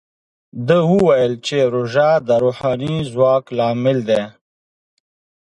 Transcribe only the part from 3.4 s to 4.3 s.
لامل دی.